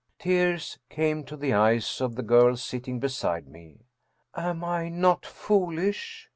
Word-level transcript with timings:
Tears 0.17 0.79
came 0.89 1.23
to 1.25 1.37
the 1.37 1.53
eyes 1.53 2.01
of 2.01 2.15
the 2.15 2.23
girl 2.23 2.55
sitting 2.57 2.97
beside 2.99 3.47
me." 3.47 3.81
Am 4.35 4.63
I 4.63 4.89
not 4.89 5.27
foolish 5.27 6.27